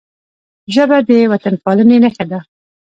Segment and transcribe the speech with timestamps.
[0.73, 2.39] ژبه د وطنپالنې نښه ده